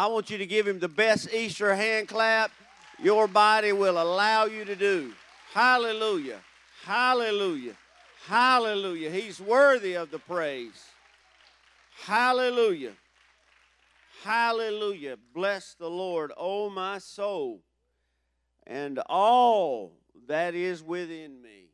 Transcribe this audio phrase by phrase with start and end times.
[0.00, 2.50] I want you to give him the best Easter hand clap
[3.02, 5.12] your body will allow you to do.
[5.52, 6.40] Hallelujah.
[6.86, 7.74] Hallelujah.
[8.26, 9.10] Hallelujah.
[9.10, 10.86] He's worthy of the praise.
[12.06, 12.94] Hallelujah.
[14.24, 15.18] Hallelujah.
[15.34, 17.60] Bless the Lord, O oh my soul,
[18.66, 19.92] and all
[20.28, 21.66] that is within me.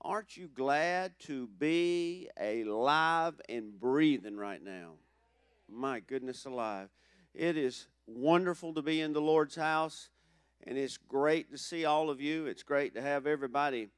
[0.00, 4.92] Aren't you glad to be alive and breathing right now?
[5.74, 6.88] My goodness alive.
[7.34, 10.08] It is wonderful to be in the Lord's house,
[10.64, 12.46] and it's great to see all of you.
[12.46, 13.88] It's great to have everybody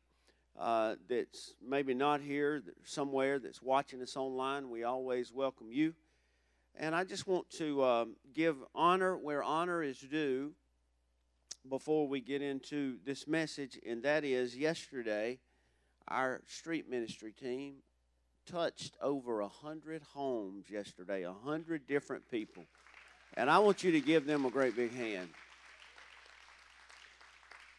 [0.58, 4.70] uh, that's maybe not here, somewhere that's watching us online.
[4.70, 5.92] We always welcome you.
[6.74, 10.52] And I just want to um, give honor where honor is due
[11.68, 15.40] before we get into this message, and that is yesterday,
[16.08, 17.82] our street ministry team
[18.46, 22.64] touched over a hundred homes yesterday, a hundred different people.
[23.34, 25.28] And I want you to give them a great big hand.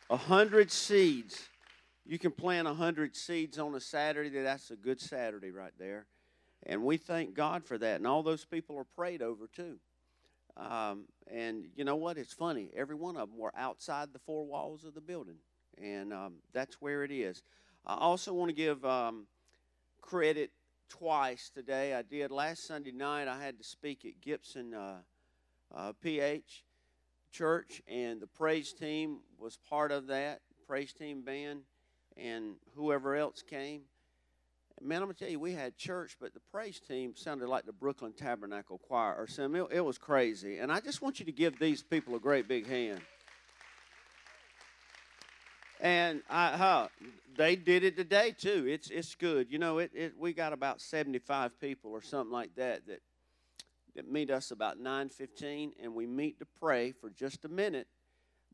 [0.09, 1.47] A hundred seeds.
[2.05, 4.29] You can plant a hundred seeds on a Saturday.
[4.41, 6.05] That's a good Saturday right there.
[6.65, 7.95] And we thank God for that.
[7.95, 9.77] And all those people are prayed over too.
[10.55, 12.17] Um, and you know what?
[12.17, 12.69] It's funny.
[12.75, 15.37] Every one of them were outside the four walls of the building.
[15.81, 17.43] And um, that's where it is.
[17.85, 19.27] I also want to give um,
[20.07, 20.51] credit
[20.87, 21.93] twice today.
[21.93, 23.27] I did last Sunday night.
[23.27, 24.99] I had to speak at Gibson uh,
[25.75, 26.63] uh, PH
[27.29, 30.39] Church, and the praise team was part of that.
[30.65, 31.63] Praise team band
[32.15, 33.81] and whoever else came.
[34.81, 37.73] Man, I'm gonna tell you, we had church, but the praise team sounded like the
[37.73, 39.61] Brooklyn Tabernacle Choir or something.
[39.63, 42.47] It, it was crazy, and I just want you to give these people a great
[42.47, 43.01] big hand.
[45.79, 46.87] And I, huh,
[47.37, 48.65] they did it today too.
[48.67, 49.51] It's it's good.
[49.51, 53.01] You know, it, it we got about 75 people or something like that that
[53.95, 57.87] that meet us about 9:15 and we meet to pray for just a minute.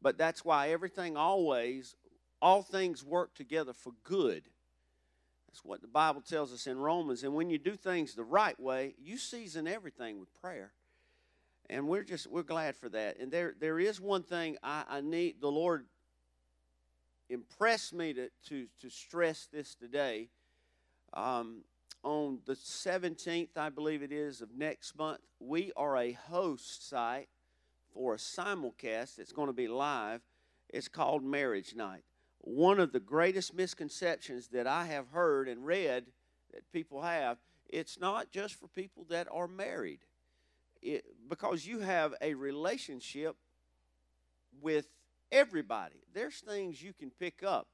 [0.02, 1.96] But that's why everything always
[2.42, 4.44] all things work together for good.
[5.48, 7.24] That's what the Bible tells us in Romans.
[7.24, 10.74] And when you do things the right way, you season everything with prayer.
[11.70, 13.18] And we're just we're glad for that.
[13.20, 15.86] And there there is one thing I, I need the Lord
[17.34, 20.30] impressed me to, to, to stress this today.
[21.14, 21.64] Um,
[22.04, 27.30] on the 17th, I believe it is, of next month, we are a host site
[27.94, 30.22] for a simulcast that's going to be live.
[30.70, 32.04] It's called Marriage Night.
[32.40, 36.06] One of the greatest misconceptions that I have heard and read
[36.54, 37.38] that people have,
[37.70, 40.00] it's not just for people that are married.
[40.82, 43.38] It, because you have a relationship
[44.62, 44.88] with
[45.34, 45.96] everybody.
[46.14, 47.68] There's things you can pick up.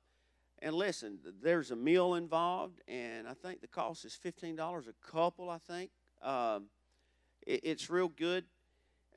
[0.62, 5.50] And listen, there's a meal involved, and I think the cost is $15 a couple,
[5.50, 5.92] I think.
[6.22, 6.66] Um,
[7.46, 8.46] it, it's real good.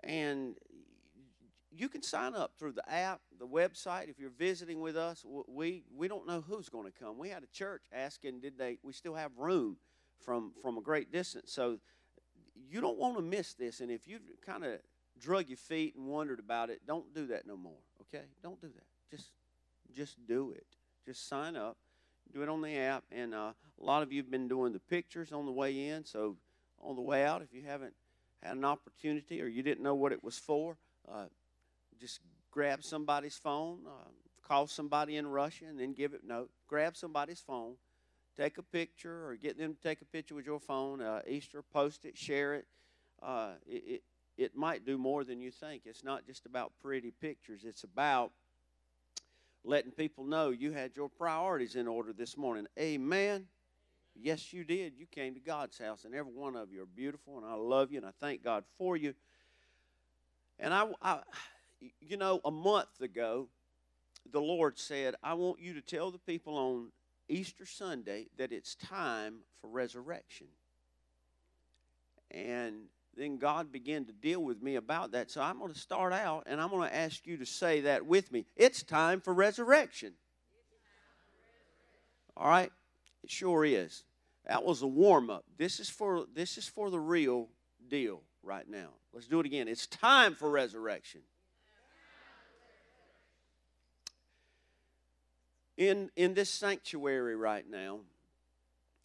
[0.05, 0.57] And
[1.71, 4.09] you can sign up through the app, the website.
[4.09, 7.19] If you're visiting with us, we, we don't know who's going to come.
[7.19, 9.79] We had a church asking, did they, we still have room
[10.25, 11.53] from, from a great distance.
[11.53, 11.79] So
[12.71, 13.81] you don't want to miss this.
[13.81, 14.79] And if you kind of
[15.19, 17.81] drug your feet and wondered about it, don't do that no more.
[18.13, 18.25] Okay?
[18.43, 18.85] Don't do that.
[19.11, 19.31] Just
[19.95, 20.67] just do it.
[21.07, 21.77] Just sign up.
[22.33, 23.05] Do it on the app.
[23.11, 26.05] And uh, a lot of you have been doing the pictures on the way in.
[26.05, 26.37] So
[26.81, 27.95] on the way out, if you haven't
[28.43, 30.77] had an opportunity or you didn't know what it was for,
[31.11, 31.27] uh,
[32.01, 34.09] just grab somebody's phone, uh,
[34.47, 36.51] call somebody in Russia, and then give it note.
[36.67, 37.75] Grab somebody's phone,
[38.37, 41.01] take a picture, or get them to take a picture with your phone.
[41.01, 42.67] Uh, Easter, post it, share it.
[43.23, 44.03] Uh, it, it
[44.37, 45.83] it might do more than you think.
[45.85, 48.33] It's not just about pretty pictures, it's about
[49.65, 52.67] letting people know you had your priorities in order this morning.
[52.79, 53.47] Amen.
[54.15, 54.95] Yes, you did.
[54.97, 57.93] You came to God's house, and every one of you are beautiful, and I love
[57.93, 59.15] you, and I thank God for you.
[60.59, 61.21] And I, I
[62.01, 63.49] you know, a month ago,
[64.31, 66.93] the Lord said, I want you to tell the people on
[67.29, 70.49] Easter Sunday that it's time for resurrection.
[72.31, 72.85] And
[73.17, 75.31] then God began to deal with me about that.
[75.31, 78.07] So I'm going to start out and I'm going to ask you to say that
[78.07, 78.47] with me.
[78.57, 80.15] It's time for resurrection.
[82.37, 82.73] All right?
[83.23, 84.05] It sure is.
[84.47, 85.45] That was a warm up.
[85.57, 87.49] This is for this is for the real
[87.89, 88.89] deal right now.
[89.13, 89.69] Let's do it again.
[89.69, 91.21] It's time for resurrection.
[95.77, 98.01] In in this sanctuary right now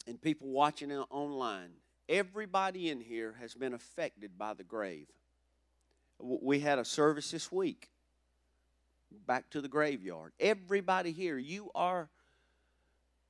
[0.06, 1.70] and people watching it online,
[2.08, 5.08] Everybody in here has been affected by the grave.
[6.18, 7.90] We had a service this week.
[9.26, 10.32] Back to the graveyard.
[10.40, 12.08] Everybody here, you are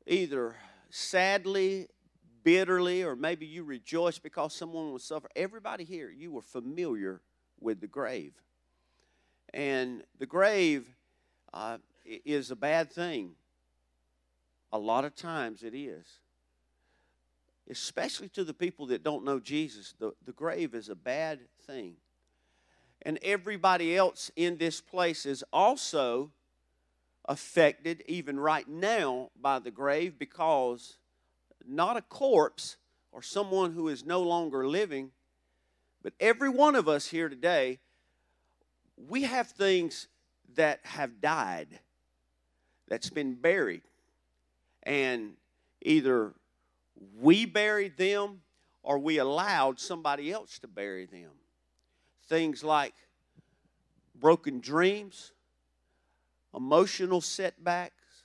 [0.06, 0.56] either
[0.90, 1.88] sadly,
[2.44, 5.28] bitterly, or maybe you rejoice because someone was suffer.
[5.34, 7.20] Everybody here, you were familiar
[7.60, 8.32] with the grave.
[9.52, 10.88] And the grave
[11.52, 13.32] uh, is a bad thing.
[14.72, 16.06] A lot of times it is.
[17.70, 21.96] Especially to the people that don't know Jesus, the, the grave is a bad thing.
[23.02, 26.32] And everybody else in this place is also
[27.26, 30.96] affected, even right now, by the grave because
[31.66, 32.78] not a corpse
[33.12, 35.10] or someone who is no longer living,
[36.02, 37.78] but every one of us here today,
[38.96, 40.08] we have things
[40.54, 41.80] that have died,
[42.88, 43.82] that's been buried.
[44.82, 45.34] And
[45.82, 46.32] either
[47.20, 48.40] we buried them
[48.82, 51.30] or we allowed somebody else to bury them.
[52.28, 52.94] Things like
[54.14, 55.32] broken dreams,
[56.54, 58.24] emotional setbacks,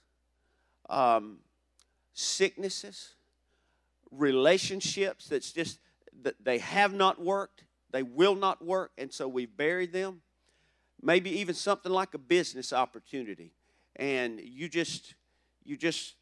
[0.89, 1.37] um,
[2.13, 3.15] sicknesses,
[4.11, 5.79] relationships that's just
[6.21, 10.21] that they have not worked, they will not work, and so we've buried them.
[11.01, 13.51] Maybe even something like a business opportunity,
[13.95, 15.15] and you just
[15.65, 16.15] you just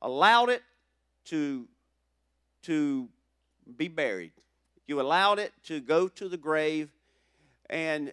[0.00, 0.62] allowed it
[1.26, 1.68] to
[2.64, 3.08] to
[3.76, 4.32] be buried.
[4.86, 6.90] You allowed it to go to the grave,
[7.70, 8.12] and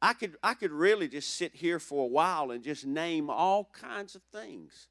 [0.00, 3.70] I could I could really just sit here for a while and just name all
[3.72, 4.88] kinds of things,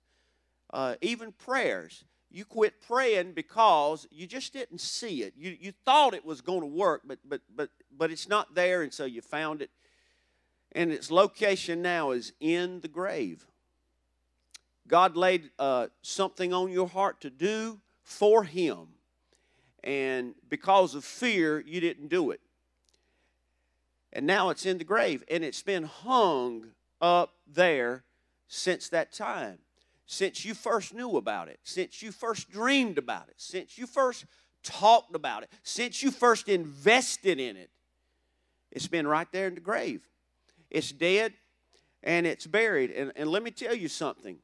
[0.71, 2.03] uh, even prayers.
[2.29, 5.33] You quit praying because you just didn't see it.
[5.35, 8.83] You you thought it was going to work, but but but but it's not there,
[8.83, 9.71] and so you found it,
[10.71, 13.47] and its location now is in the grave.
[14.87, 17.79] God laid uh, something on your heart to do
[18.11, 18.87] for Him,
[19.83, 22.41] and because of fear, you didn't do it.
[24.13, 28.03] And now it's in the grave and it's been hung up there
[28.47, 29.59] since that time.
[30.05, 34.25] Since you first knew about it since you first dreamed about it since you first
[34.61, 37.69] talked about it since you first invested in it
[38.71, 40.07] it's been right there in the grave.
[40.69, 41.33] It's dead
[42.03, 42.91] and it's buried.
[42.91, 44.37] And, and let me tell you something.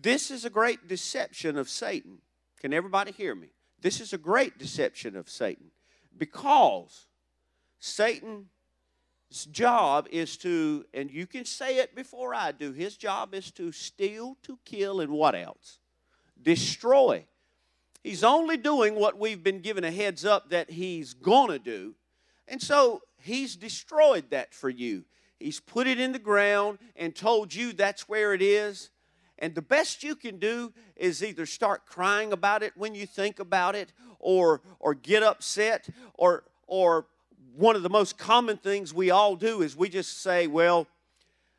[0.00, 2.18] This is a great deception of satan
[2.60, 3.48] can everybody hear me
[3.80, 5.70] this is a great deception of satan
[6.16, 7.06] because
[7.80, 8.44] Satan's
[9.50, 13.72] job is to, and you can say it before I do, his job is to
[13.72, 15.78] steal, to kill, and what else?
[16.40, 17.24] Destroy.
[18.04, 21.94] He's only doing what we've been given a heads up that he's going to do.
[22.46, 25.04] And so he's destroyed that for you.
[25.38, 28.90] He's put it in the ground and told you that's where it is.
[29.40, 33.40] And the best you can do is either start crying about it when you think
[33.40, 37.06] about it or or get upset or or
[37.56, 40.86] one of the most common things we all do is we just say, well,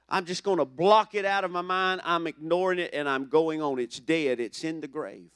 [0.07, 2.01] I'm just going to block it out of my mind.
[2.03, 3.79] I'm ignoring it and I'm going on.
[3.79, 5.29] It's dead, it's in the grave.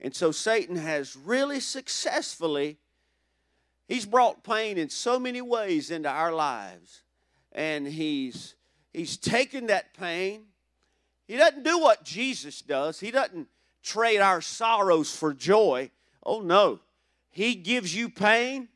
[0.00, 2.78] And so Satan has really successfully,
[3.88, 7.02] he's brought pain in so many ways into our lives.
[7.52, 8.54] And he's
[8.92, 10.44] he's taken that pain.
[11.26, 13.00] He doesn't do what Jesus does.
[13.00, 13.48] He doesn't
[13.82, 15.90] trade our sorrows for joy.
[16.24, 16.80] Oh no.
[17.30, 18.68] He gives you pain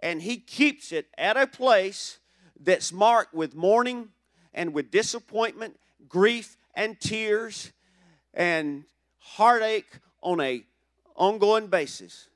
[0.00, 2.18] and he keeps it at a place
[2.60, 4.08] that's marked with mourning
[4.54, 7.72] and with disappointment, grief and tears
[8.34, 8.84] and
[9.18, 9.88] heartache
[10.22, 10.62] on a
[11.16, 12.28] ongoing basis.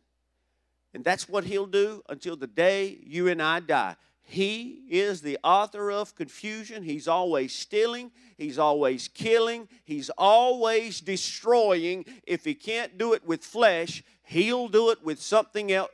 [0.94, 3.96] And that's what he'll do until the day you and I die.
[4.22, 6.82] He is the author of confusion.
[6.84, 8.12] He's always stealing.
[8.38, 9.68] He's always killing.
[9.84, 12.06] He's always destroying.
[12.26, 15.90] If he can't do it with flesh, he'll do it with something else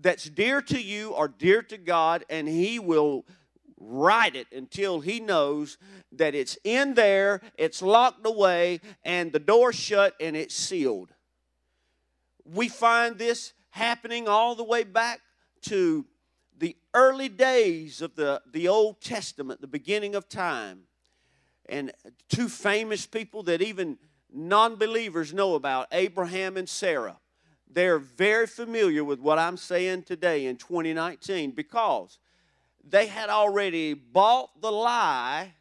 [0.00, 3.24] that's dear to you or dear to God, and He will
[3.78, 5.78] write it until He knows
[6.12, 11.12] that it's in there, it's locked away, and the door shut and it's sealed.
[12.44, 15.20] We find this happening all the way back
[15.62, 16.06] to
[16.96, 20.80] early days of the, the Old Testament, the beginning of time.
[21.68, 21.92] And
[22.28, 23.98] two famous people that even
[24.32, 27.18] non believers know about Abraham and Sarah
[27.76, 32.18] they're very familiar with what I'm saying today in 2019 because
[32.82, 35.52] they had already bought the lie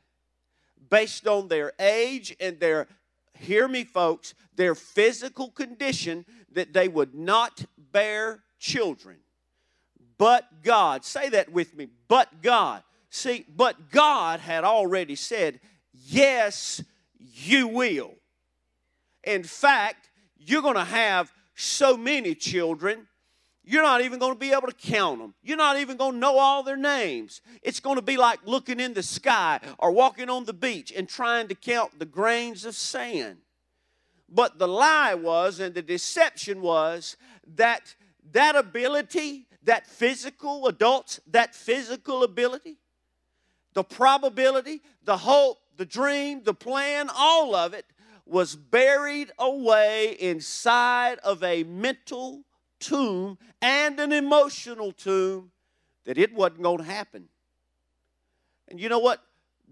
[0.89, 2.87] based on their age and their,
[3.33, 9.17] hear me, folks, their physical condition that they would not bear children.
[10.17, 12.83] But God, say that with me, but God.
[13.09, 15.59] See, but God had already said,
[15.91, 16.83] yes,
[17.17, 18.11] you will.
[19.23, 23.07] In fact, you're going to have so many children,
[23.63, 25.33] you're not even going to be able to count them.
[25.41, 27.41] You're not even going to know all their names.
[27.63, 31.09] It's going to be like looking in the sky or walking on the beach and
[31.09, 33.37] trying to count the grains of sand.
[34.29, 37.15] But the lie was, and the deception was,
[37.55, 37.95] that
[38.31, 42.77] that ability, that physical, adults, that physical ability,
[43.73, 47.85] the probability, the hope, the dream, the plan, all of it
[48.25, 52.43] was buried away inside of a mental
[52.79, 55.51] tomb and an emotional tomb
[56.05, 57.27] that it wasn't going to happen.
[58.67, 59.21] And you know what?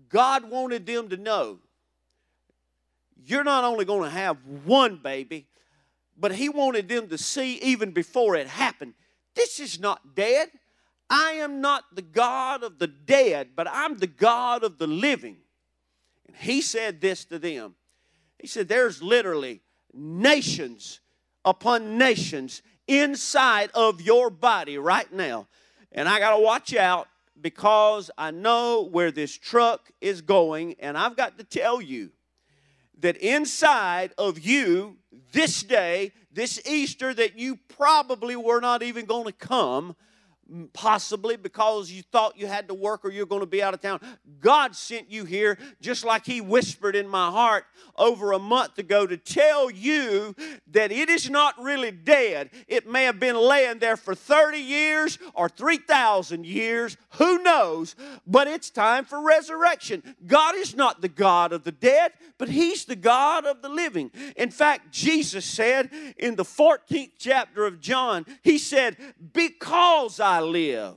[0.09, 1.59] God wanted them to know
[3.25, 5.47] you're not only going to have one baby,
[6.17, 8.93] but He wanted them to see even before it happened
[9.35, 10.49] this is not dead.
[11.09, 15.37] I am not the God of the dead, but I'm the God of the living.
[16.27, 17.75] And He said this to them
[18.39, 19.61] He said, There's literally
[19.93, 20.99] nations
[21.45, 25.47] upon nations inside of your body right now.
[25.91, 27.07] And I got to watch out
[27.39, 32.11] because I know where this truck is going, and I've got to tell you
[32.99, 34.97] that inside of you
[35.31, 39.95] this day, this Easter, that you probably were not even going to come
[40.73, 43.81] possibly because you thought you had to work or you're going to be out of
[43.81, 43.99] town.
[44.39, 47.65] God sent you here just like He whispered in my heart
[47.97, 50.35] over a month ago to tell you
[50.71, 52.49] that it is not really dead.
[52.67, 57.95] It may have been laying there for 30 years or 3,000 years, who knows,
[58.25, 60.15] but it's time for resurrection.
[60.25, 64.11] God is not the God of the dead, but He's the God of the living.
[64.35, 68.97] In fact, Jesus said in the 14th chapter of John, He said,
[69.33, 70.95] Because I live,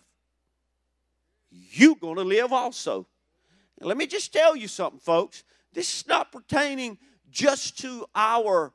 [1.50, 3.06] you're going to live also.
[3.78, 5.44] And let me just tell you something, folks.
[5.72, 6.98] This is not pertaining
[7.30, 8.72] just to our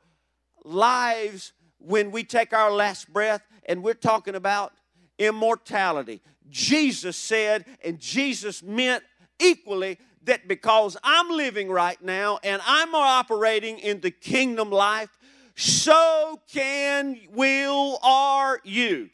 [0.63, 4.73] lives when we take our last breath, and we're talking about
[5.17, 6.21] immortality.
[6.49, 9.03] Jesus said, and Jesus meant
[9.39, 15.09] equally that because I'm living right now and I'm operating in the kingdom life,
[15.55, 19.09] so can, will, are you.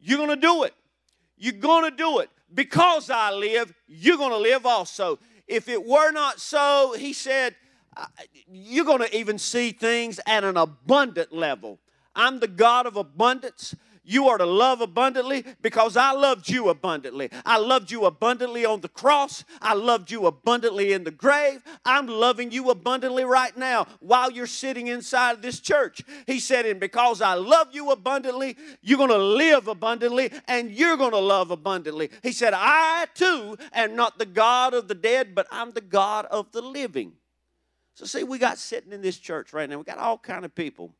[0.00, 0.74] You're going to do it.
[1.36, 2.30] You're going to do it.
[2.52, 5.18] Because I live, you're going to live also.
[5.46, 7.54] If it were not so, he said,
[8.50, 11.78] you're going to even see things at an abundant level.
[12.14, 13.74] I'm the God of abundance.
[14.10, 17.30] You are to love abundantly because I loved you abundantly.
[17.46, 19.44] I loved you abundantly on the cross.
[19.62, 21.62] I loved you abundantly in the grave.
[21.84, 26.02] I'm loving you abundantly right now while you're sitting inside of this church.
[26.26, 30.96] He said, And because I love you abundantly, you're going to live abundantly and you're
[30.96, 32.10] going to love abundantly.
[32.24, 36.26] He said, I too am not the God of the dead, but I'm the God
[36.26, 37.12] of the living.
[37.94, 40.52] So, see, we got sitting in this church right now, we got all kind of
[40.52, 40.96] people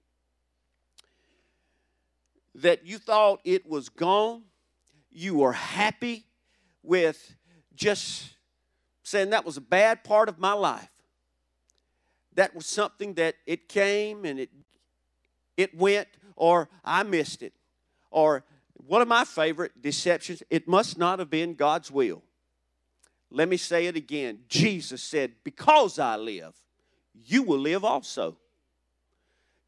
[2.63, 4.43] that you thought it was gone,
[5.11, 6.27] you were happy
[6.83, 7.37] with
[7.75, 8.37] just
[9.03, 10.91] saying that was a bad part of my life.
[12.35, 14.51] That was something that it came and it
[15.57, 17.53] it went or I missed it.
[18.11, 18.45] Or
[18.87, 22.23] one of my favorite deceptions, it must not have been God's will.
[23.31, 24.41] Let me say it again.
[24.49, 26.55] Jesus said, Because I live,
[27.15, 28.39] you will live also.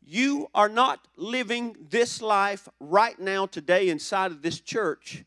[0.04, 5.24] You are not living this life right now, today, inside of this church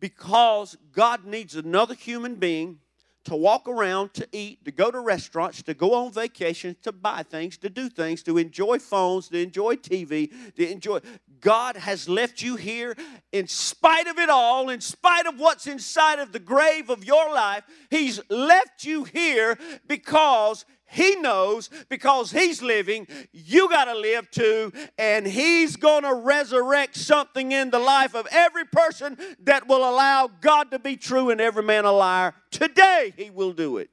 [0.00, 2.78] because God needs another human being
[3.24, 7.22] to walk around, to eat, to go to restaurants, to go on vacations, to buy
[7.22, 11.00] things, to do things, to enjoy phones, to enjoy TV, to enjoy.
[11.40, 12.96] God has left you here
[13.32, 17.32] in spite of it all, in spite of what's inside of the grave of your
[17.34, 17.64] life.
[17.90, 24.72] He's left you here because he knows because He's living, you got to live too,
[24.96, 30.30] and He's going to resurrect something in the life of every person that will allow
[30.40, 32.34] God to be true and every man a liar.
[32.50, 33.90] Today, He will do it.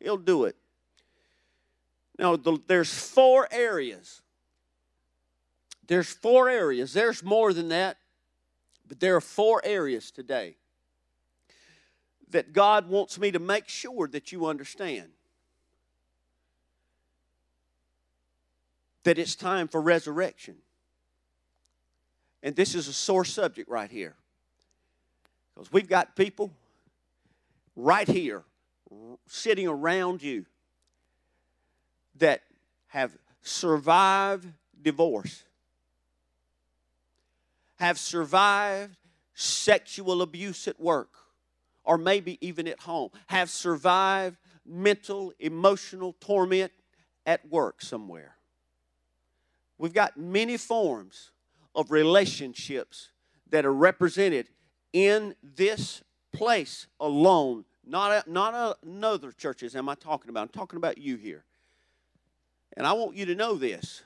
[0.00, 0.56] He'll do it.
[2.18, 4.22] Now, the, there's four areas.
[5.86, 6.92] There's four areas.
[6.92, 7.96] There's more than that,
[8.88, 10.56] but there are four areas today
[12.30, 15.10] that God wants me to make sure that you understand.
[19.04, 20.56] That it's time for resurrection.
[22.42, 24.14] And this is a sore subject right here.
[25.54, 26.50] Because we've got people
[27.76, 28.44] right here
[29.26, 30.46] sitting around you
[32.16, 32.42] that
[32.88, 34.46] have survived
[34.80, 35.44] divorce,
[37.78, 38.96] have survived
[39.34, 41.10] sexual abuse at work,
[41.84, 46.72] or maybe even at home, have survived mental, emotional torment
[47.26, 48.36] at work somewhere.
[49.80, 51.30] We've got many forms
[51.74, 53.08] of relationships
[53.48, 54.48] that are represented
[54.92, 56.02] in this
[56.34, 57.64] place alone.
[57.86, 60.42] Not, a, not a, another churches am I talking about.
[60.42, 61.44] I'm talking about you here.
[62.76, 64.02] And I want you to know this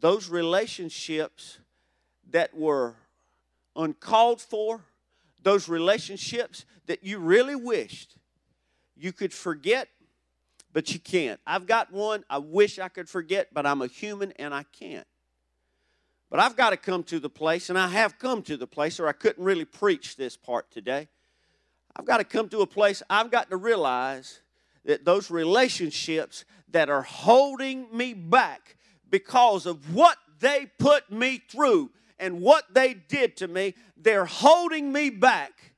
[0.00, 1.58] those relationships
[2.30, 2.94] that were
[3.76, 4.80] uncalled for,
[5.42, 8.16] those relationships that you really wished
[8.96, 9.88] you could forget,
[10.72, 11.38] but you can't.
[11.46, 15.06] I've got one I wish I could forget, but I'm a human and I can't.
[16.30, 19.00] But I've got to come to the place, and I have come to the place,
[19.00, 21.08] or I couldn't really preach this part today.
[21.96, 24.40] I've got to come to a place, I've got to realize
[24.84, 28.76] that those relationships that are holding me back
[29.10, 34.92] because of what they put me through and what they did to me, they're holding
[34.92, 35.72] me back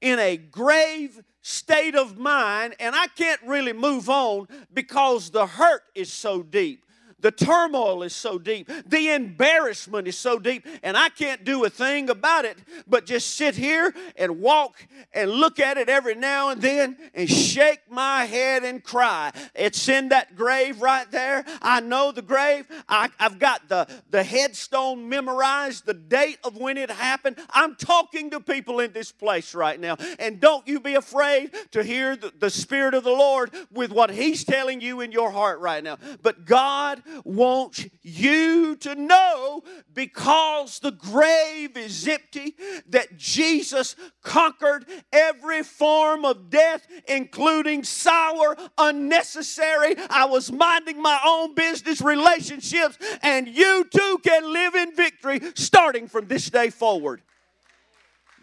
[0.00, 5.82] in a grave state of mind, and I can't really move on because the hurt
[5.94, 6.84] is so deep.
[7.20, 8.70] The turmoil is so deep.
[8.86, 10.66] The embarrassment is so deep.
[10.82, 15.30] And I can't do a thing about it but just sit here and walk and
[15.30, 19.32] look at it every now and then and shake my head and cry.
[19.54, 21.44] It's in that grave right there.
[21.62, 22.66] I know the grave.
[22.88, 27.36] I, have got the, the headstone memorized, the date of when it happened.
[27.50, 29.96] I'm talking to people in this place right now.
[30.18, 34.10] And don't you be afraid to hear the, the Spirit of the Lord with what
[34.10, 35.98] He's telling you in your heart right now.
[36.22, 39.62] But God wants you to know
[39.92, 42.54] because the grave is empty
[42.88, 49.96] that Jesus conquered every form of death, including sour, unnecessary.
[50.10, 56.08] I was minding my own business relationships, and you too can live in victory starting
[56.08, 57.22] from this day forward.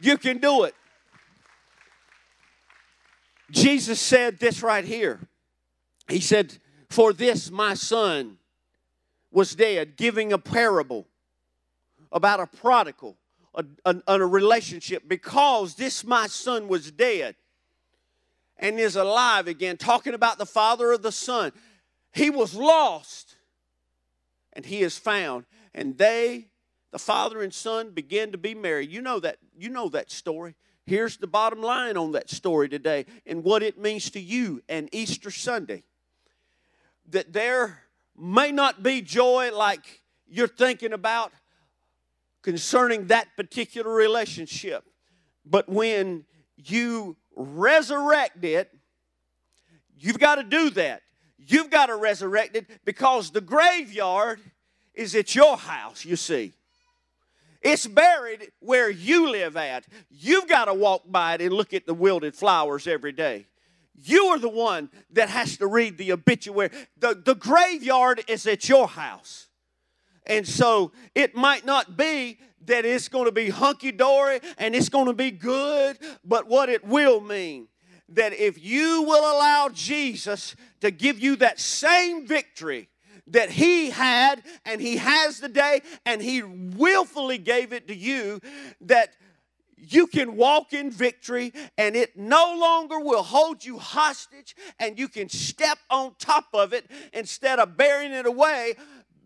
[0.01, 0.75] You can do it.
[3.51, 5.19] Jesus said this right here.
[6.07, 6.57] He said,
[6.89, 8.37] For this my son
[9.35, 11.05] was dead, giving a parable
[12.09, 13.17] about a prodigal,
[13.53, 17.35] a, a, a, relationship, because this my son was dead
[18.57, 21.51] and is alive again, talking about the father of the son.
[22.13, 23.35] He was lost
[24.53, 25.43] and he is found.
[25.73, 26.47] And they,
[26.91, 28.89] the father and son, begin to be married.
[28.89, 30.55] You know that, you know that story.
[30.85, 34.87] Here's the bottom line on that story today and what it means to you and
[34.93, 35.83] Easter Sunday.
[37.09, 37.84] That there
[38.17, 41.31] may not be joy like you're thinking about
[42.41, 44.83] concerning that particular relationship.
[45.45, 46.25] But when
[46.57, 48.71] you resurrect it,
[49.97, 51.01] you've got to do that.
[51.37, 54.39] You've got to resurrect it because the graveyard
[54.93, 56.53] is at your house, you see.
[57.61, 59.85] It's buried where you live at.
[60.09, 63.47] You've got to walk by it and look at the wilted flowers every day.
[63.95, 66.69] You are the one that has to read the obituary.
[66.97, 69.47] The, the graveyard is at your house.
[70.27, 74.89] And so it might not be that it's going to be hunky dory and it's
[74.89, 77.67] going to be good, but what it will mean
[78.09, 82.89] that if you will allow Jesus to give you that same victory
[83.27, 88.39] that he had and he has today and he willfully gave it to you,
[88.81, 89.15] that
[89.77, 95.07] you can walk in victory and it no longer will hold you hostage and you
[95.07, 98.75] can step on top of it instead of bearing it away,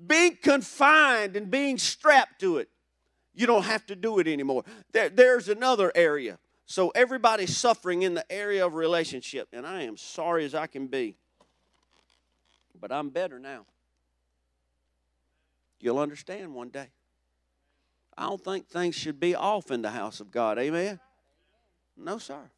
[0.06, 2.70] being confined and being strapped to it.
[3.34, 4.64] You don't have to do it anymore.
[4.92, 6.40] There, there's another area.
[6.66, 10.88] So everybody's suffering in the area of relationship, and I am sorry as I can
[10.88, 11.16] be.
[12.80, 13.66] But I'm better now.
[15.80, 16.90] You'll understand one day.
[18.20, 20.60] I don't think things should be off in the house of God.
[20.60, 21.00] Amen?
[21.96, 22.52] No, sir.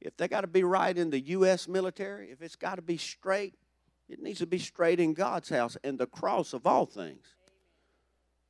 [0.00, 1.66] If they got to be right in the U.S.
[1.66, 3.54] military, if it's got to be straight,
[4.08, 7.26] it needs to be straight in God's house and the cross of all things.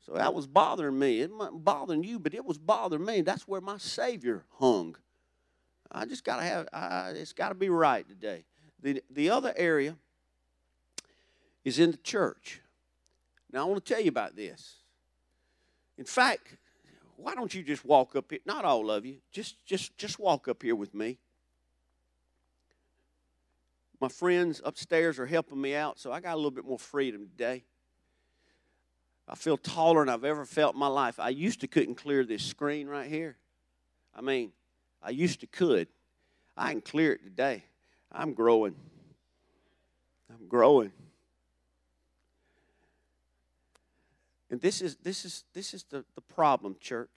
[0.04, 1.22] So that was bothering me.
[1.22, 3.22] It wasn't bothering you, but it was bothering me.
[3.22, 4.96] That's where my Savior hung.
[5.90, 8.44] I just got to have, uh, it's got to be right today.
[8.82, 9.96] The, the other area
[11.64, 12.60] is in the church.
[13.50, 14.79] Now, I want to tell you about this.
[16.00, 16.56] In fact,
[17.18, 18.40] why don't you just walk up here?
[18.46, 19.18] Not all of you.
[19.32, 21.18] Just just just walk up here with me.
[24.00, 27.28] My friends upstairs are helping me out, so I got a little bit more freedom
[27.28, 27.64] today.
[29.28, 31.20] I feel taller than I've ever felt in my life.
[31.20, 33.36] I used to couldn't clear this screen right here.
[34.14, 34.52] I mean,
[35.02, 35.86] I used to could.
[36.56, 37.62] I can clear it today.
[38.10, 38.74] I'm growing.
[40.30, 40.92] I'm growing.
[44.50, 47.08] And this is this is this is the, the problem, church.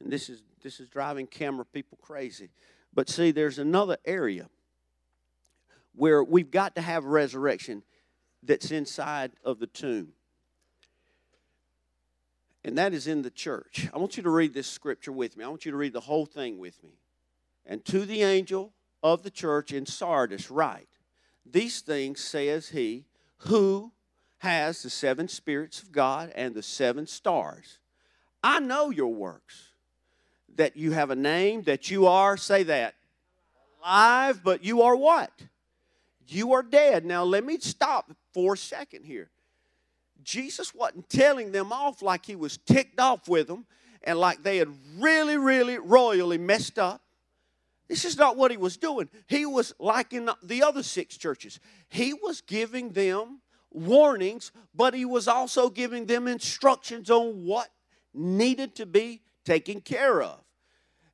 [0.00, 2.50] And this is this is driving camera people crazy.
[2.94, 4.48] But see, there's another area
[5.94, 7.82] where we've got to have resurrection
[8.42, 10.12] that's inside of the tomb.
[12.64, 13.88] And that is in the church.
[13.94, 15.44] I want you to read this scripture with me.
[15.44, 16.98] I want you to read the whole thing with me.
[17.64, 20.88] And to the angel of the church in Sardis, write
[21.44, 23.04] These things says he
[23.38, 23.92] who
[24.38, 27.78] has the seven spirits of God and the seven stars.
[28.42, 29.70] I know your works,
[30.56, 32.94] that you have a name, that you are, say that,
[33.82, 35.30] alive, but you are what?
[36.28, 37.04] You are dead.
[37.04, 39.30] Now, let me stop for a second here.
[40.22, 43.66] Jesus wasn't telling them off like he was ticked off with them
[44.02, 44.68] and like they had
[44.98, 47.02] really, really royally messed up.
[47.88, 49.08] This is not what he was doing.
[49.28, 53.40] He was like in the other six churches, he was giving them
[53.76, 57.68] warnings, but he was also giving them instructions on what
[58.14, 60.40] needed to be taken care of.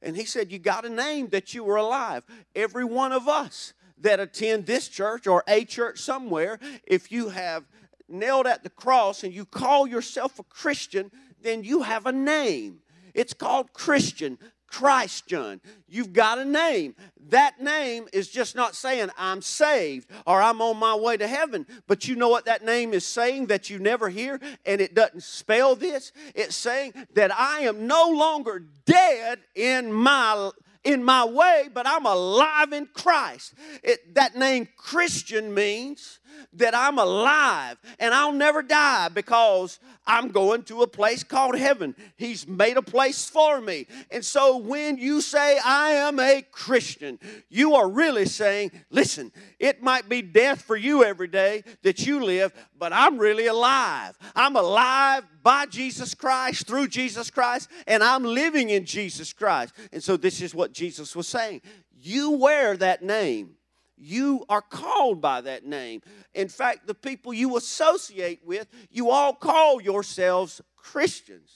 [0.01, 2.23] And he said, You got a name that you were alive.
[2.55, 7.65] Every one of us that attend this church or a church somewhere, if you have
[8.09, 12.79] nailed at the cross and you call yourself a Christian, then you have a name.
[13.15, 14.39] It's called Christian.
[14.73, 15.61] Christian.
[15.87, 16.95] You've got a name.
[17.29, 21.67] That name is just not saying I'm saved or I'm on my way to heaven.
[21.87, 25.23] But you know what that name is saying that you never hear and it doesn't
[25.23, 26.13] spell this?
[26.35, 30.51] It's saying that I am no longer dead in my
[30.85, 33.55] in my way, but I'm alive in Christ.
[33.85, 36.19] It, that name Christian means
[36.55, 41.95] that I'm alive and I'll never die because I'm going to a place called heaven.
[42.17, 43.87] He's made a place for me.
[44.11, 47.19] And so when you say, I am a Christian,
[47.49, 52.25] you are really saying, listen, it might be death for you every day that you
[52.25, 54.19] live, but I'm really alive.
[54.35, 59.75] I'm alive by Jesus Christ, through Jesus Christ, and I'm living in Jesus Christ.
[59.93, 61.63] And so this is what Jesus was saying.
[62.01, 63.57] You wear that name
[64.03, 66.03] you are called by that name.
[66.35, 71.51] In fact, the people you associate with, you all call yourselves Christians.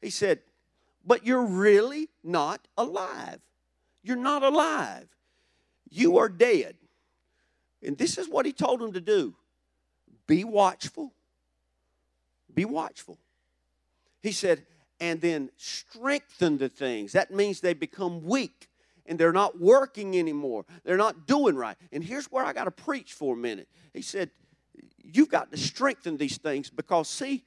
[0.00, 0.40] He said,
[1.04, 3.40] but you're really not alive.
[4.02, 5.06] You're not alive.
[5.90, 6.76] You are dead.
[7.82, 9.34] And this is what he told them to do
[10.26, 11.12] be watchful.
[12.54, 13.18] Be watchful.
[14.22, 14.64] He said,
[15.00, 17.12] and then strengthen the things.
[17.12, 18.68] That means they become weak
[19.06, 20.64] and they're not working anymore.
[20.84, 21.76] They're not doing right.
[21.92, 23.68] And here's where I got to preach for a minute.
[23.92, 24.30] He said,
[25.04, 27.44] You've got to strengthen these things because, see,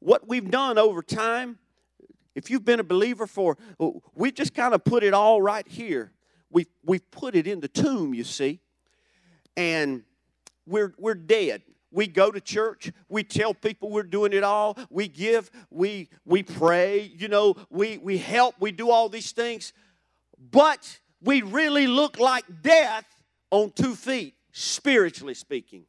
[0.00, 1.58] what we've done over time,
[2.34, 3.56] if you've been a believer for,
[4.14, 6.12] we just kind of put it all right here.
[6.50, 8.60] We've, we've put it in the tomb, you see,
[9.56, 10.02] and
[10.66, 11.62] we're, we're dead.
[11.90, 12.92] We go to church.
[13.08, 14.76] We tell people we're doing it all.
[14.90, 15.50] We give.
[15.70, 17.10] We we pray.
[17.16, 18.56] You know, we we help.
[18.60, 19.72] We do all these things
[20.38, 23.04] but we really look like death
[23.50, 25.84] on two feet, spiritually speaking.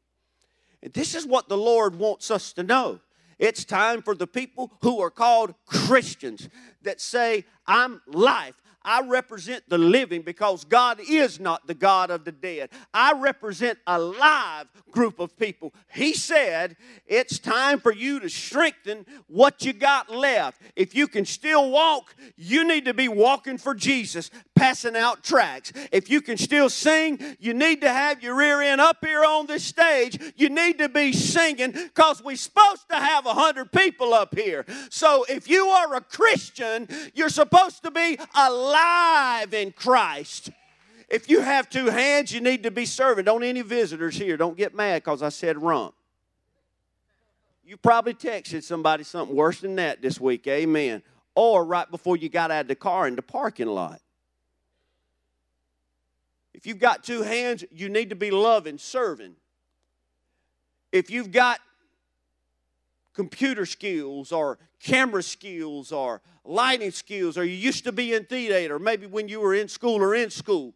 [0.82, 3.00] And this is what the Lord wants us to know.
[3.38, 6.50] It's time for the people who are called Christians
[6.82, 8.56] that say, I'm life.
[8.84, 12.70] I represent the living because God is not the God of the dead.
[12.94, 15.74] I represent a live group of people.
[15.92, 20.62] He said, It's time for you to strengthen what you got left.
[20.76, 25.74] If you can still walk, you need to be walking for Jesus, passing out tracts.
[25.92, 29.46] If you can still sing, you need to have your rear end up here on
[29.46, 30.34] this stage.
[30.38, 34.66] You need to be singing because we're supposed to have a hundred people up here.
[34.90, 40.52] So if you are a Christian, you're supposed to be alive alive in Christ.
[41.08, 43.26] If you have two hands, you need to be serving.
[43.26, 45.96] Don't any visitors here, don't get mad because I said rump.
[47.64, 51.04] You probably texted somebody something worse than that this week, amen.
[51.36, 54.02] Or right before you got out of the car in the parking lot.
[56.54, 59.36] If you've got two hands, you need to be loving, serving.
[60.92, 61.60] If you've got
[63.14, 68.80] computer skills or camera skills or lighting skills or you used to be in theater,
[68.80, 70.74] maybe when you were in school or in school.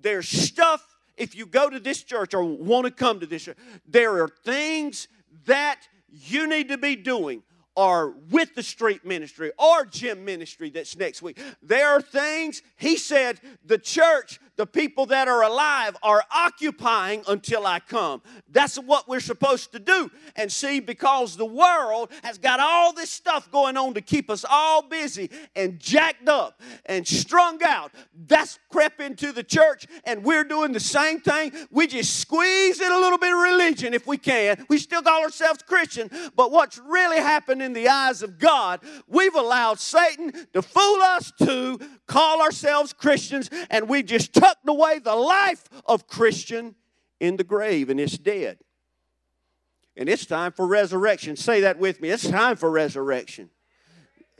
[0.00, 3.56] There's stuff, if you go to this church or want to come to this church,
[3.86, 5.06] there are things
[5.46, 5.80] that
[6.10, 7.42] you need to be doing
[7.74, 11.40] or with the street ministry or gym ministry that's next week.
[11.62, 17.66] There are things, he said, the church, the people that are alive, are occupying until
[17.66, 18.20] I come.
[18.50, 20.10] That's what we're supposed to do.
[20.36, 24.44] And see, because the world has got all this stuff going on to keep us
[24.48, 27.92] all busy and jacked up and strung out,
[28.26, 31.52] that's crept into the church, and we're doing the same thing.
[31.70, 34.64] We just squeeze in a little bit of religion if we can.
[34.68, 39.34] We still call ourselves Christian, but what's really happened in the eyes of God, we've
[39.34, 45.14] allowed Satan to fool us to call ourselves Christians, and we've just tucked away the
[45.14, 46.74] life of Christian
[47.20, 48.58] in the grave, and it's dead.
[49.96, 51.36] And it's time for resurrection.
[51.36, 52.10] Say that with me.
[52.10, 53.50] It's time for resurrection.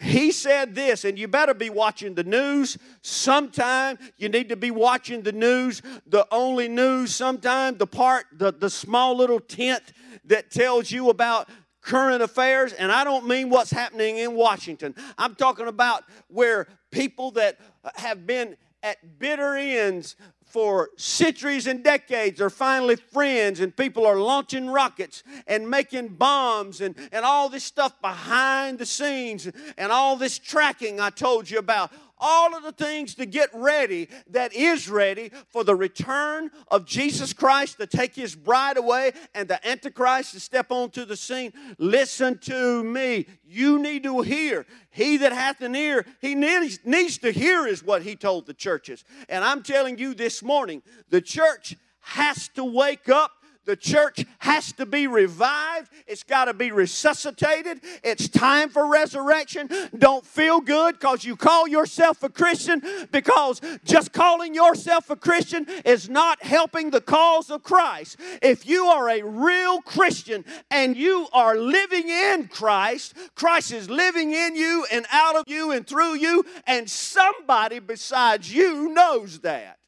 [0.00, 2.76] he said this, and you better be watching the news.
[3.02, 8.50] Sometime you need to be watching the news, the only news, sometime the part, the,
[8.52, 9.82] the small little tent
[10.24, 11.48] that tells you about
[11.82, 14.94] current affairs, and I don't mean what's happening in Washington.
[15.18, 21.82] I'm talking about where people that uh, have been at bitter ends for centuries and
[21.82, 27.48] decades are finally friends, and people are launching rockets and making bombs and, and all
[27.48, 31.90] this stuff behind the scenes and all this tracking I told you about
[32.22, 37.32] all of the things to get ready that is ready for the return of Jesus
[37.32, 41.52] Christ to take his bride away and the Antichrist to step onto the scene.
[41.78, 43.26] Listen to me.
[43.44, 44.64] You need to hear.
[44.90, 49.04] He that hath an ear, he needs, to hear, is what he told the churches.
[49.28, 53.32] And I'm telling you this morning, the church has to wake up
[53.64, 55.90] the church has to be revived.
[56.06, 57.80] It's got to be resuscitated.
[58.02, 59.68] It's time for resurrection.
[59.96, 65.66] Don't feel good because you call yourself a Christian, because just calling yourself a Christian
[65.84, 68.18] is not helping the cause of Christ.
[68.40, 74.32] If you are a real Christian and you are living in Christ, Christ is living
[74.32, 79.78] in you and out of you and through you, and somebody besides you knows that.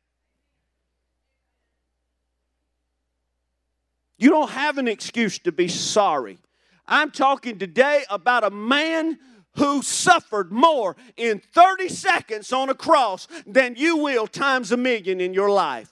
[4.17, 6.39] You don't have an excuse to be sorry.
[6.87, 9.19] I'm talking today about a man
[9.57, 15.21] who suffered more in 30 seconds on a cross than you will times a million
[15.21, 15.91] in your life.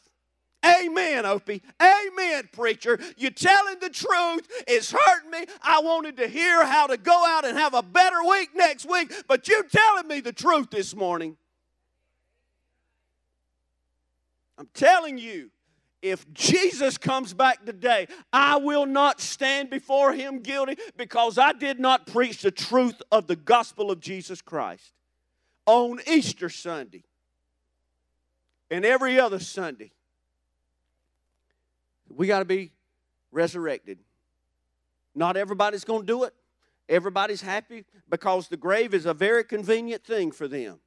[0.65, 1.61] Amen, Opie.
[1.81, 2.99] Amen, preacher.
[3.17, 4.49] You're telling the truth.
[4.69, 5.45] It's hurting me.
[5.61, 9.13] I wanted to hear how to go out and have a better week next week,
[9.27, 11.37] but you're telling me the truth this morning.
[14.57, 15.51] I'm telling you,
[16.03, 21.79] if Jesus comes back today, I will not stand before him guilty because I did
[21.79, 24.93] not preach the truth of the gospel of Jesus Christ
[25.65, 27.05] on Easter Sunday
[28.71, 29.93] and every other Sunday.
[32.09, 32.73] We got to be
[33.31, 33.99] resurrected.
[35.15, 36.35] Not everybody's going to do it.
[36.89, 40.81] Everybody's happy because the grave is a very convenient thing for them.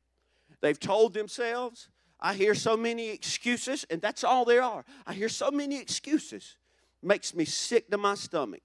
[0.61, 1.89] They've told themselves,
[2.25, 4.83] I hear so many excuses, and that's all there are.
[5.05, 6.57] I hear so many excuses.
[7.03, 8.63] Makes me sick to my stomach.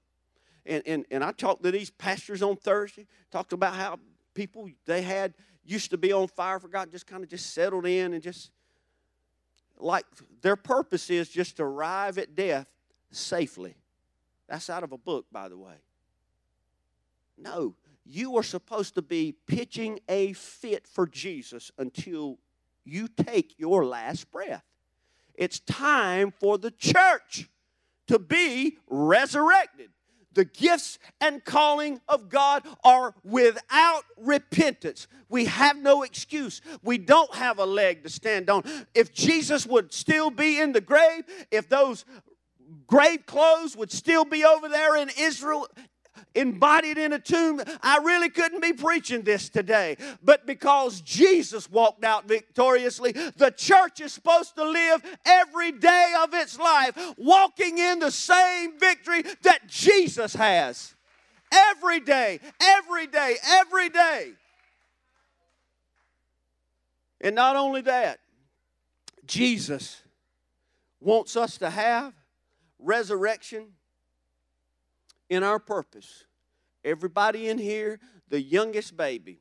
[0.64, 3.98] And, and, and I talked to these pastors on Thursday, talked about how
[4.32, 7.84] people they had used to be on fire for God, just kind of just settled
[7.84, 8.50] in and just
[9.78, 10.06] like
[10.40, 12.66] their purpose is just to arrive at death
[13.10, 13.74] safely.
[14.48, 15.76] That's out of a book, by the way.
[17.36, 17.74] No,
[18.06, 22.38] you are supposed to be pitching a fit for Jesus until
[22.84, 24.64] you take your last breath.
[25.34, 27.48] It's time for the church
[28.08, 29.90] to be resurrected.
[30.32, 35.08] The gifts and calling of God are without repentance.
[35.28, 36.60] We have no excuse.
[36.82, 38.62] We don't have a leg to stand on.
[38.94, 42.04] If Jesus would still be in the grave, if those
[42.86, 45.66] grave clothes would still be over there in Israel,
[46.34, 49.96] embodied in a tomb, I really couldn't be preaching this today.
[50.22, 56.34] But because Jesus walked out victoriously, the church is supposed to live every day of
[56.34, 60.94] its life walking in the same victory that Jesus has.
[61.52, 64.32] Every day, every day, every day.
[67.20, 68.20] And not only that,
[69.26, 70.02] Jesus
[71.00, 72.12] wants us to have
[72.78, 73.68] resurrection
[75.30, 76.24] in our purpose.
[76.84, 79.40] Everybody in here, the youngest baby,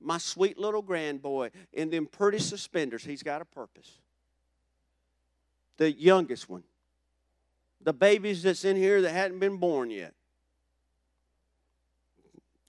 [0.00, 3.98] my sweet little grandboy, in them pretty suspenders, he's got a purpose.
[5.78, 6.62] The youngest one.
[7.80, 10.14] The babies that's in here that hadn't been born yet.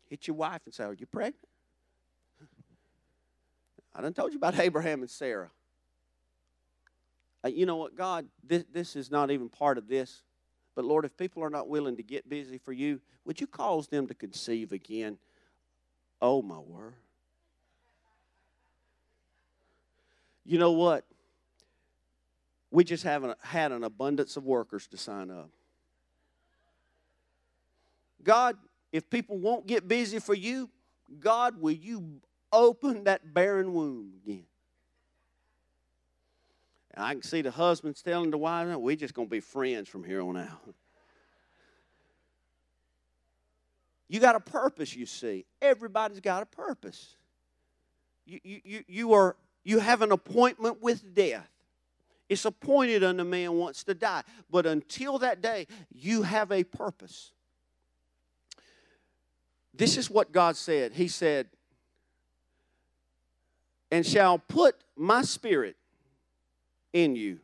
[0.10, 1.36] Hit your wife and say, Are you pregnant?
[3.96, 5.52] I done told you about Abraham and Sarah.
[7.43, 10.24] Uh, you know what, God, this, this is not even part of this.
[10.76, 13.88] But Lord, if people are not willing to get busy for you, would you cause
[13.88, 15.18] them to conceive again?
[16.22, 16.96] Oh, my word.
[20.46, 21.06] You know what?
[22.72, 25.50] We just haven't had an abundance of workers to sign up.
[28.24, 28.58] God,
[28.92, 30.70] if people won't get busy for you,
[31.20, 34.46] God, will you open that barren womb again?
[36.94, 39.90] And I can see the husbands telling the wives, we're just going to be friends
[39.90, 40.74] from here on out.
[44.08, 45.46] You got a purpose, you see.
[45.62, 47.16] Everybody's got a purpose.
[48.26, 51.50] You, you, you, are, you have an appointment with death.
[52.30, 54.24] It's appointed unto man wants to die.
[54.52, 57.32] But until that day, you have a purpose.
[59.74, 60.94] this is what God said.
[60.94, 61.48] He said,
[63.92, 65.76] and shall put my spirit
[66.94, 67.40] in you,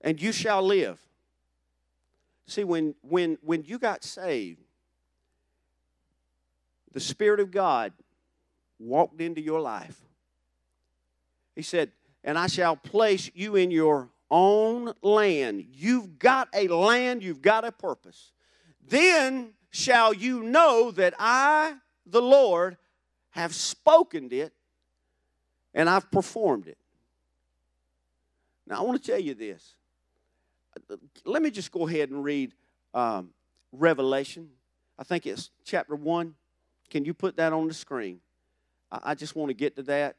[0.00, 0.98] and you shall live.
[2.46, 4.62] See, when, when, when you got saved,
[6.92, 7.92] the Spirit of God
[8.78, 10.00] walked into your life.
[11.54, 11.90] He said,
[12.22, 15.66] And I shall place you in your own land.
[15.72, 18.32] You've got a land, you've got a purpose.
[18.88, 21.74] Then shall you know that I,
[22.06, 22.76] the Lord,
[23.30, 24.52] have spoken it
[25.74, 26.78] and I've performed it.
[28.66, 29.74] Now, I want to tell you this.
[31.24, 32.52] Let me just go ahead and read
[32.92, 33.30] um,
[33.72, 34.48] Revelation.
[34.98, 36.34] I think it's chapter 1.
[36.90, 38.20] Can you put that on the screen?
[38.90, 40.16] I, I just want to get to that.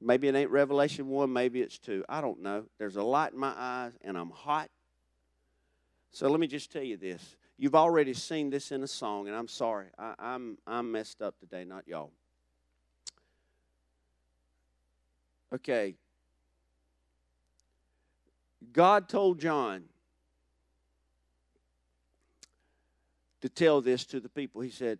[0.00, 2.06] Maybe it ain't Revelation 1, maybe it's 2.
[2.08, 2.64] I don't know.
[2.78, 4.70] There's a light in my eyes, and I'm hot.
[6.10, 7.36] So let me just tell you this.
[7.58, 9.88] You've already seen this in a song, and I'm sorry.
[9.98, 12.12] I, I'm, I'm messed up today, not y'all.
[15.52, 15.96] Okay.
[18.72, 19.84] God told John
[23.40, 24.60] to tell this to the people.
[24.60, 24.98] He said,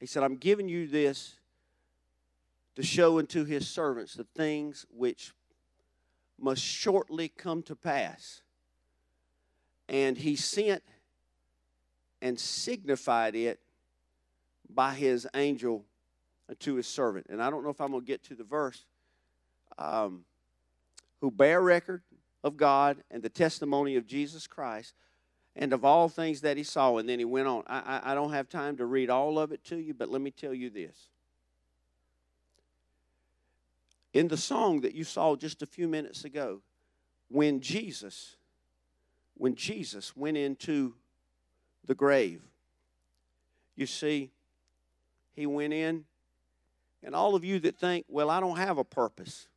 [0.00, 1.36] He said, I'm giving you this
[2.76, 5.32] to show unto his servants the things which
[6.40, 8.42] must shortly come to pass.
[9.88, 10.82] And he sent
[12.20, 13.60] and signified it
[14.68, 15.84] by his angel
[16.58, 17.26] to his servant.
[17.28, 18.84] And I don't know if I'm going to get to the verse.
[19.78, 20.24] Um,
[21.20, 22.02] who bear record
[22.42, 24.94] of God and the testimony of Jesus Christ
[25.56, 26.98] and of all things that he saw.
[26.98, 27.62] And then he went on.
[27.66, 30.20] I, I, I don't have time to read all of it to you, but let
[30.20, 31.08] me tell you this
[34.14, 36.62] in the song that you saw just a few minutes ago,
[37.28, 38.36] when Jesus,
[39.36, 40.94] when Jesus went into
[41.84, 42.40] the grave,
[43.74, 44.30] you see,
[45.34, 46.04] he went in,
[47.02, 49.48] and all of you that think, well, I don't have a purpose.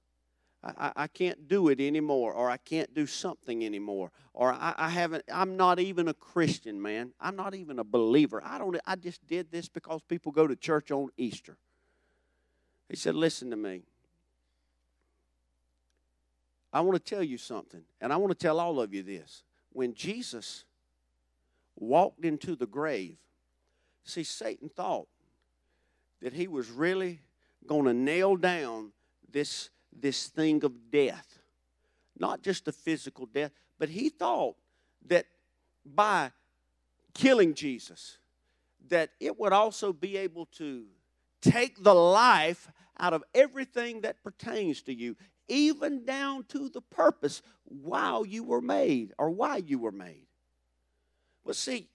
[0.63, 4.89] I, I can't do it anymore, or I can't do something anymore, or I, I
[4.89, 5.23] haven't.
[5.31, 7.13] I'm not even a Christian, man.
[7.19, 8.41] I'm not even a believer.
[8.43, 8.77] I don't.
[8.85, 11.57] I just did this because people go to church on Easter.
[12.89, 13.83] He said, "Listen to me.
[16.73, 19.43] I want to tell you something, and I want to tell all of you this.
[19.71, 20.65] When Jesus
[21.75, 23.17] walked into the grave,
[24.03, 25.07] see, Satan thought
[26.21, 27.21] that he was really
[27.65, 28.91] going to nail down
[29.31, 31.39] this, this thing of death.
[32.17, 34.55] Not just the physical death, but he thought
[35.07, 35.25] that
[35.85, 36.31] by
[37.13, 38.17] killing Jesus,
[38.89, 40.85] that it would also be able to
[41.41, 45.15] take the life out of everything that pertains to you
[45.47, 50.27] even down to the purpose why you were made or why you were made.
[51.45, 51.89] But see,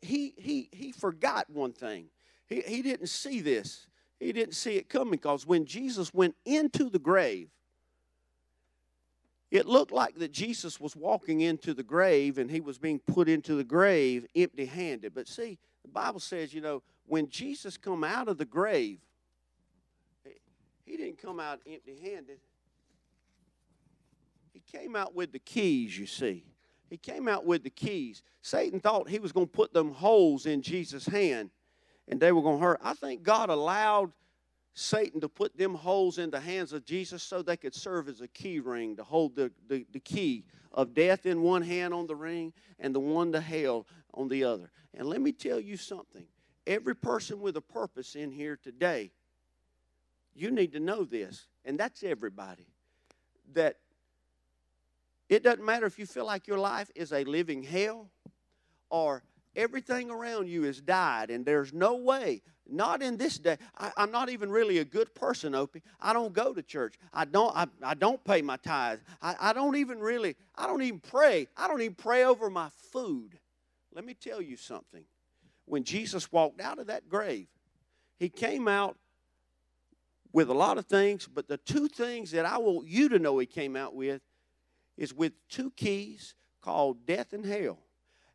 [0.00, 2.06] he, he, he forgot one thing.
[2.46, 3.86] He, he didn't see this.
[4.24, 7.50] He didn't see it coming because when Jesus went into the grave,
[9.50, 13.28] it looked like that Jesus was walking into the grave and he was being put
[13.28, 15.14] into the grave empty handed.
[15.14, 18.98] But see, the Bible says, you know, when Jesus come out of the grave,
[20.86, 22.38] he didn't come out empty handed.
[24.54, 26.46] He came out with the keys, you see.
[26.88, 28.22] He came out with the keys.
[28.40, 31.50] Satan thought he was going to put them holes in Jesus' hand
[32.08, 32.80] and they were going to hurt.
[32.82, 34.12] I think God allowed
[34.74, 38.20] Satan to put them holes in the hands of Jesus so they could serve as
[38.20, 42.06] a key ring to hold the, the, the key of death in one hand on
[42.06, 44.70] the ring and the one to hell on the other.
[44.92, 46.26] And let me tell you something
[46.66, 49.10] every person with a purpose in here today,
[50.34, 52.66] you need to know this, and that's everybody,
[53.52, 53.76] that
[55.28, 58.10] it doesn't matter if you feel like your life is a living hell
[58.90, 59.22] or
[59.56, 64.10] everything around you has died and there's no way not in this day I, am
[64.10, 65.82] not even really a good person opie.
[66.00, 66.94] I don't go to church.
[67.12, 69.02] I don't i, I don't pay my tithes.
[69.20, 71.48] I, I don't even really i don't even pray.
[71.56, 73.38] I don't even pray over my food.
[73.94, 75.04] Let me tell you something.
[75.66, 77.48] When jesus walked out of that grave
[78.18, 78.96] he came out
[80.32, 83.38] with a lot of things but the two things that i want you to know
[83.38, 84.20] he came out with
[84.96, 87.78] is with two keys called death and hell.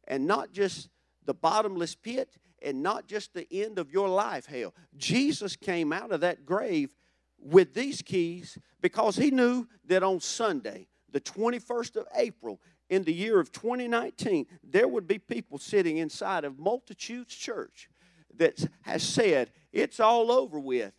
[0.08, 0.90] And not just
[1.30, 4.74] the bottomless pit and not just the end of your life, hell.
[4.98, 6.96] Jesus came out of that grave
[7.38, 12.60] with these keys because he knew that on Sunday, the 21st of April,
[12.90, 17.88] in the year of 2019, there would be people sitting inside of Multitudes Church
[18.36, 20.94] that has said, It's all over with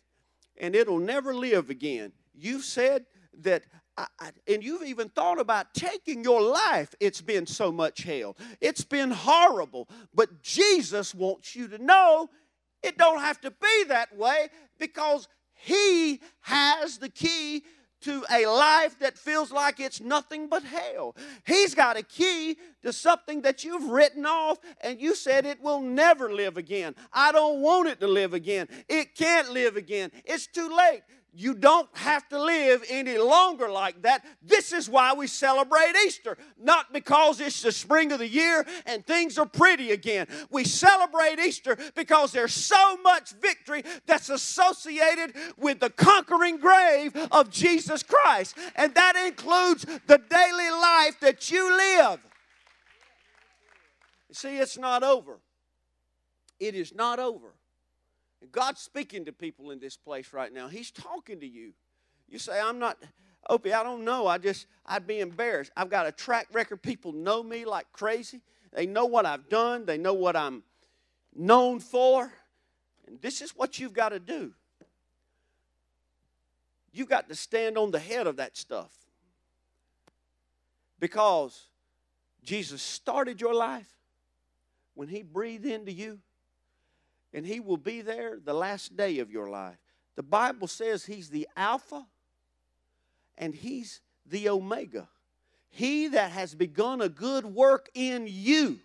[0.57, 2.13] and it'll never live again.
[2.33, 3.05] You've said
[3.41, 3.63] that
[3.97, 4.07] I,
[4.47, 8.37] and you've even thought about taking your life, it's been so much hell.
[8.59, 9.89] It's been horrible.
[10.13, 12.29] But Jesus wants you to know
[12.81, 17.63] it don't have to be that way because He has the key
[18.01, 21.15] to a life that feels like it's nothing but hell.
[21.45, 25.81] He's got a key to something that you've written off and you said it will
[25.81, 26.95] never live again.
[27.13, 28.67] I don't want it to live again.
[28.89, 30.11] It can't live again.
[30.25, 31.03] It's too late.
[31.33, 34.25] You don't have to live any longer like that.
[34.41, 36.37] This is why we celebrate Easter.
[36.59, 40.27] Not because it's the spring of the year and things are pretty again.
[40.49, 47.49] We celebrate Easter because there's so much victory that's associated with the conquering grave of
[47.49, 48.57] Jesus Christ.
[48.75, 52.19] And that includes the daily life that you live.
[54.33, 55.39] See, it's not over.
[56.59, 57.53] It is not over.
[58.51, 60.67] God's speaking to people in this place right now.
[60.67, 61.73] He's talking to you.
[62.27, 62.97] You say, I'm not,
[63.49, 64.27] Opie, I don't know.
[64.27, 65.71] I just, I'd be embarrassed.
[65.75, 66.81] I've got a track record.
[66.81, 68.41] People know me like crazy.
[68.73, 70.63] They know what I've done, they know what I'm
[71.35, 72.31] known for.
[73.05, 74.53] And this is what you've got to do.
[76.93, 78.91] You've got to stand on the head of that stuff.
[80.99, 81.67] Because
[82.43, 83.89] Jesus started your life
[84.93, 86.19] when He breathed into you
[87.33, 89.77] and He will be there the last day of your life.
[90.15, 92.05] The Bible says He's the Alpha
[93.37, 95.09] and He's the Omega.
[95.69, 98.79] He that has begun a good work in you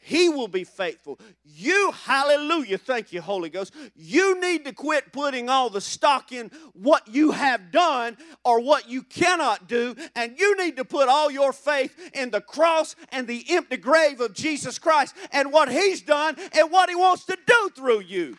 [0.00, 1.18] he will be faithful.
[1.44, 3.74] You, hallelujah, thank you, Holy Ghost.
[3.94, 8.88] You need to quit putting all the stock in what you have done or what
[8.88, 13.26] you cannot do, and you need to put all your faith in the cross and
[13.26, 17.36] the empty grave of Jesus Christ and what He's done and what He wants to
[17.46, 18.38] do through you.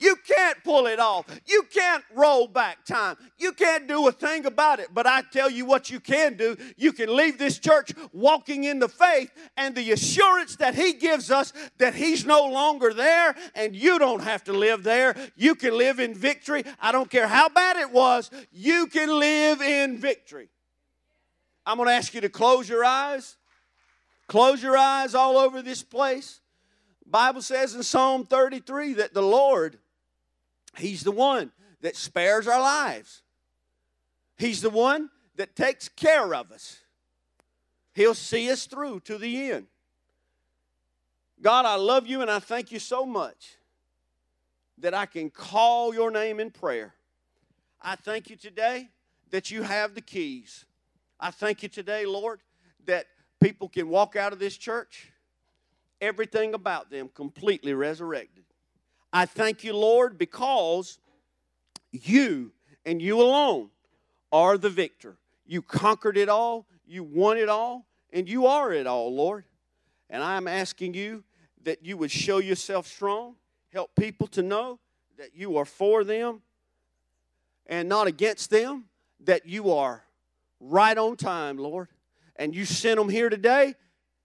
[0.00, 1.26] You can't pull it off.
[1.46, 3.16] You can't roll back time.
[3.38, 4.88] You can't do a thing about it.
[4.92, 6.56] But I tell you what you can do.
[6.76, 11.30] You can leave this church walking in the faith and the assurance that He gives
[11.30, 15.14] us that He's no longer there and you don't have to live there.
[15.36, 16.64] You can live in victory.
[16.80, 20.48] I don't care how bad it was, you can live in victory.
[21.66, 23.36] I'm going to ask you to close your eyes.
[24.28, 26.40] Close your eyes all over this place.
[27.04, 29.78] Bible says in Psalm 33 that the Lord
[30.76, 33.22] He's the one that spares our lives.
[34.36, 36.78] He's the one that takes care of us.
[37.94, 39.66] He'll see us through to the end.
[41.42, 43.56] God, I love you and I thank you so much
[44.78, 46.94] that I can call your name in prayer.
[47.80, 48.88] I thank you today
[49.30, 50.64] that you have the keys.
[51.18, 52.40] I thank you today, Lord,
[52.86, 53.06] that
[53.40, 55.12] people can walk out of this church,
[56.00, 58.44] everything about them completely resurrected.
[59.12, 60.98] I thank you, Lord, because
[61.90, 62.52] you
[62.84, 63.70] and you alone
[64.32, 65.16] are the victor.
[65.46, 69.44] You conquered it all, you won it all, and you are it all, Lord.
[70.08, 71.24] And I'm asking you
[71.62, 73.34] that you would show yourself strong,
[73.72, 74.78] help people to know
[75.18, 76.42] that you are for them
[77.66, 78.84] and not against them,
[79.24, 80.04] that you are
[80.60, 81.88] right on time, Lord.
[82.36, 83.74] And you sent them here today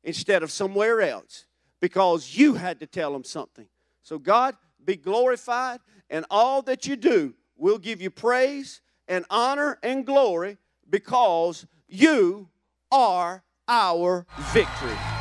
[0.03, 1.45] instead of somewhere else
[1.81, 3.67] because you had to tell them something.
[4.03, 4.55] So, God,
[4.85, 5.79] be glorified,
[6.09, 10.57] and all that you do will give you praise and honor and glory
[10.89, 12.49] because you
[12.91, 15.14] are our victory.